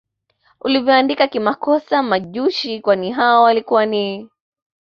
ulivyoandika 0.61 1.27
kimakosa 1.27 2.03
Majushi 2.03 2.81
kwani 2.81 3.11
hao 3.11 3.43
walikuwa 3.43 3.85
ni 3.85 4.29